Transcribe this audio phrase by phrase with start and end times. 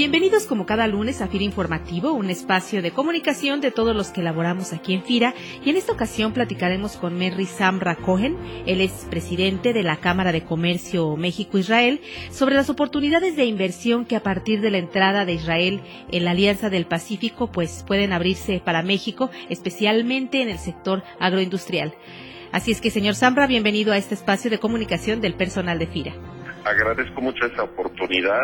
[0.00, 4.22] Bienvenidos como cada lunes a FIRA Informativo, un espacio de comunicación de todos los que
[4.22, 5.34] elaboramos aquí en FIRA.
[5.62, 10.32] Y en esta ocasión platicaremos con Merry Samra Cohen, él es presidente de la Cámara
[10.32, 15.34] de Comercio México-Israel, sobre las oportunidades de inversión que a partir de la entrada de
[15.34, 21.02] Israel en la Alianza del Pacífico pues pueden abrirse para México, especialmente en el sector
[21.18, 21.92] agroindustrial.
[22.52, 26.39] Así es que, señor Samra, bienvenido a este espacio de comunicación del personal de FIRA
[26.64, 28.40] agradezco mucho esa oportunidad.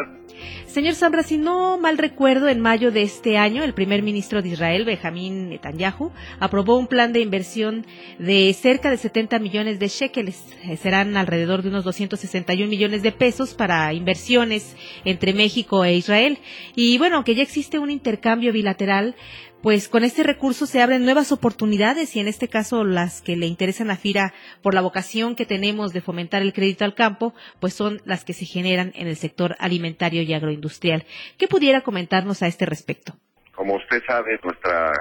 [0.66, 4.50] Señor Zambra, si no mal recuerdo, en mayo de este año, el primer ministro de
[4.50, 7.86] Israel, Benjamín Netanyahu, aprobó un plan de inversión
[8.18, 10.36] de cerca de 70 millones de shekels.
[10.78, 16.38] Serán alrededor de unos 261 millones de pesos para inversiones entre México e Israel.
[16.74, 19.14] Y bueno, aunque ya existe un intercambio bilateral,
[19.62, 23.46] pues con este recurso se abren nuevas oportunidades y en este caso las que le
[23.46, 24.32] interesan a FIRA
[24.62, 28.32] por la vocación que tenemos de fomentar el crédito al campo, pues son las que
[28.32, 31.04] se generan en el sector alimentario y agroindustrial.
[31.38, 33.14] ¿Qué pudiera comentarnos a este respecto?
[33.54, 34.92] Como usted sabe, nuestra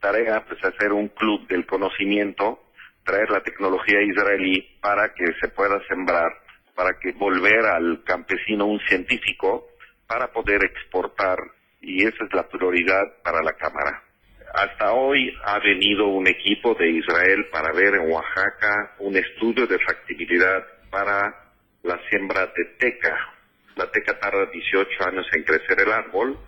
[0.00, 2.62] tarea pues, es hacer un club del conocimiento,
[3.04, 6.30] traer la tecnología israelí para que se pueda sembrar,
[6.74, 9.66] para que volver al campesino un científico
[10.06, 11.38] para poder exportar
[11.80, 14.02] y esa es la prioridad para la Cámara.
[14.54, 19.78] Hasta hoy ha venido un equipo de Israel para ver en Oaxaca un estudio de
[19.80, 23.34] factibilidad para la siembra de teca.
[23.74, 26.38] La teca tarda 18 años en crecer el árbol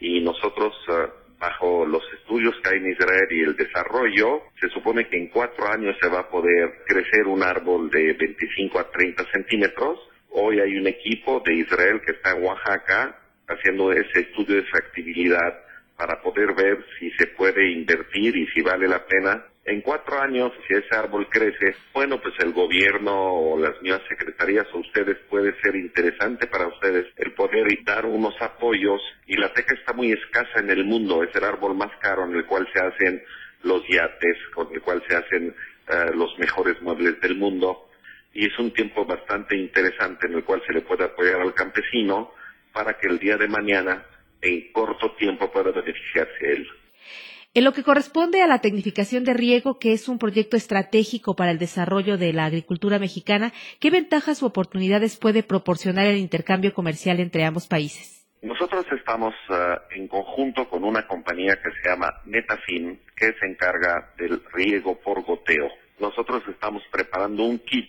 [0.00, 5.08] y nosotros, eh, bajo los estudios que hay en Israel y el desarrollo, se supone
[5.08, 9.24] que en cuatro años se va a poder crecer un árbol de 25 a 30
[9.32, 9.98] centímetros.
[10.30, 15.66] Hoy hay un equipo de Israel que está en Oaxaca haciendo ese estudio de factibilidad
[15.96, 19.44] para poder ver si se puede invertir y si vale la pena.
[19.64, 24.66] En cuatro años, si ese árbol crece, bueno, pues el gobierno o las nuevas secretarías
[24.72, 29.00] o ustedes puede ser interesante para ustedes el poder dar unos apoyos.
[29.26, 32.36] Y la teca está muy escasa en el mundo, es el árbol más caro en
[32.36, 33.22] el cual se hacen
[33.64, 35.54] los yates, con el cual se hacen
[35.88, 37.88] eh, los mejores muebles del mundo.
[38.34, 42.32] Y es un tiempo bastante interesante en el cual se le puede apoyar al campesino
[42.76, 44.04] para que el día de mañana,
[44.42, 46.68] en corto tiempo, pueda beneficiarse él.
[47.54, 51.52] En lo que corresponde a la tecnificación de riego, que es un proyecto estratégico para
[51.52, 57.18] el desarrollo de la agricultura mexicana, ¿qué ventajas u oportunidades puede proporcionar el intercambio comercial
[57.18, 58.26] entre ambos países?
[58.42, 64.12] Nosotros estamos uh, en conjunto con una compañía que se llama Netafin, que se encarga
[64.18, 65.70] del riego por goteo.
[65.98, 67.88] Nosotros estamos preparando un kit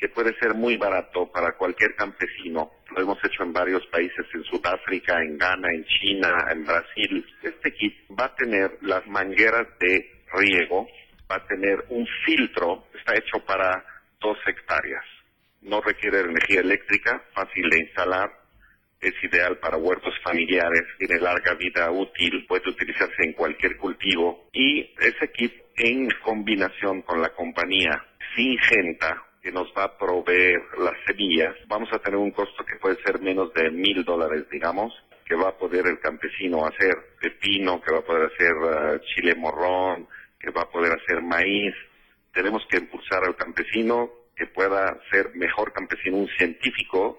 [0.00, 2.70] que puede ser muy barato para cualquier campesino.
[2.96, 7.26] Lo hemos hecho en varios países, en Sudáfrica, en Ghana, en China, en Brasil.
[7.42, 10.88] Este kit va a tener las mangueras de riego,
[11.30, 13.84] va a tener un filtro, está hecho para
[14.20, 15.04] dos hectáreas.
[15.62, 18.30] No requiere energía eléctrica, fácil de instalar,
[19.00, 24.92] es ideal para huertos familiares, tiene larga vida útil, puede utilizarse en cualquier cultivo y
[25.00, 28.04] ese kit en combinación con la compañía
[28.36, 33.02] Singenta que nos va a proveer las semillas, vamos a tener un costo que puede
[33.02, 34.92] ser menos de mil dólares, digamos,
[35.24, 39.34] que va a poder el campesino hacer pepino, que va a poder hacer uh, chile
[39.34, 40.08] morrón,
[40.38, 41.74] que va a poder hacer maíz.
[42.32, 47.18] Tenemos que impulsar al campesino que pueda ser mejor campesino, un científico,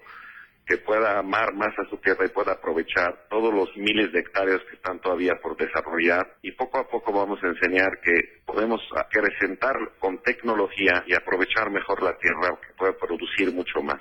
[0.66, 4.60] que pueda amar más a su tierra y pueda aprovechar todos los miles de hectáreas
[4.68, 9.74] que están todavía por desarrollar y poco a poco vamos a enseñar que podemos acrecentar
[9.98, 14.00] con tecnología y aprovechar mejor la tierra que puede producir mucho más.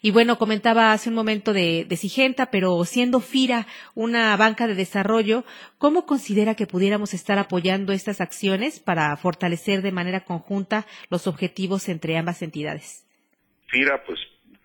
[0.00, 4.74] Y bueno, comentaba hace un momento de, de Sigenta, pero siendo FIRA una banca de
[4.74, 5.44] desarrollo,
[5.78, 11.88] ¿cómo considera que pudiéramos estar apoyando estas acciones para fortalecer de manera conjunta los objetivos
[11.88, 13.06] entre ambas entidades?
[13.68, 14.18] FIRA, pues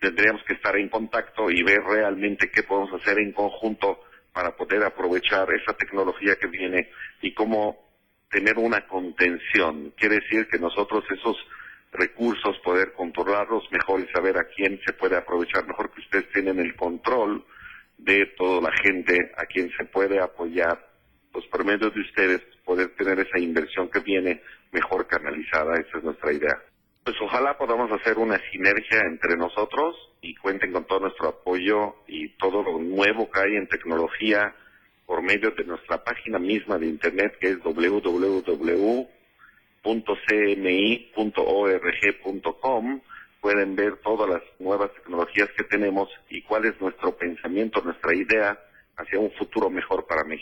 [0.04, 4.00] tendríamos que estar en contacto y ver realmente qué podemos hacer en conjunto
[4.34, 6.90] para poder aprovechar esa tecnología que viene
[7.22, 7.78] y cómo
[8.30, 9.94] tener una contención.
[9.96, 11.36] Quiere decir que nosotros esos
[11.92, 16.58] recursos poder controlarlos mejor y saber a quién se puede aprovechar mejor que ustedes tienen
[16.58, 17.44] el control
[17.96, 20.86] de toda la gente a quien se puede apoyar
[21.32, 24.42] pues por medio de ustedes poder tener esa inversión que viene
[24.72, 26.60] mejor canalizada esa es nuestra idea
[27.04, 32.30] pues ojalá podamos hacer una sinergia entre nosotros y cuenten con todo nuestro apoyo y
[32.38, 34.54] todo lo nuevo que hay en tecnología
[35.04, 38.20] por medio de nuestra página misma de internet que es www.cmi.org.com
[43.42, 48.58] pueden ver todas las nuevas tecnologías que tenemos y cuál es nuestro pensamiento, nuestra idea
[48.96, 50.33] hacia un futuro mejor para México.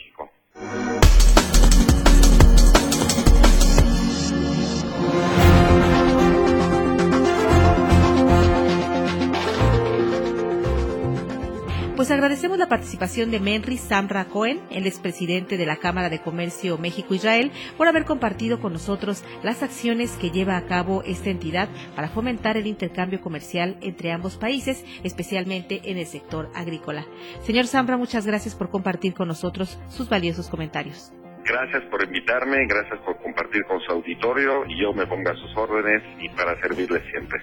[12.13, 17.51] Agradecemos la participación de Menry Samra Cohen, el expresidente de la Cámara de Comercio México-Israel,
[17.77, 22.57] por haber compartido con nosotros las acciones que lleva a cabo esta entidad para fomentar
[22.57, 27.07] el intercambio comercial entre ambos países, especialmente en el sector agrícola.
[27.45, 31.13] Señor Samra, muchas gracias por compartir con nosotros sus valiosos comentarios.
[31.53, 35.55] Gracias por invitarme, gracias por compartir con su auditorio y yo me pongo a sus
[35.55, 37.43] órdenes y para servirles siempre.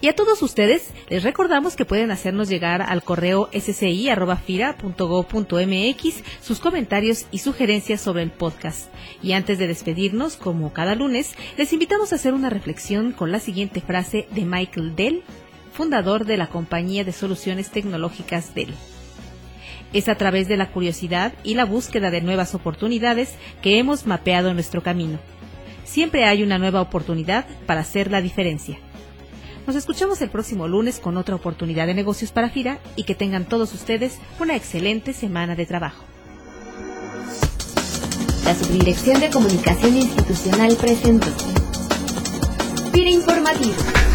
[0.00, 7.26] Y a todos ustedes les recordamos que pueden hacernos llegar al correo sci.fira.gov.mx sus comentarios
[7.32, 8.88] y sugerencias sobre el podcast.
[9.20, 13.40] Y antes de despedirnos, como cada lunes, les invitamos a hacer una reflexión con la
[13.40, 15.24] siguiente frase de Michael Dell,
[15.72, 18.76] fundador de la compañía de soluciones tecnológicas Dell.
[19.92, 24.54] Es a través de la curiosidad y la búsqueda de nuevas oportunidades que hemos mapeado
[24.54, 25.18] nuestro camino.
[25.84, 28.78] Siempre hay una nueva oportunidad para hacer la diferencia.
[29.66, 33.44] Nos escuchamos el próximo lunes con otra oportunidad de negocios para FIRA y que tengan
[33.44, 36.04] todos ustedes una excelente semana de trabajo.
[38.44, 41.26] La Subdirección de Comunicación Institucional presentó
[42.92, 44.09] FIRA Informativo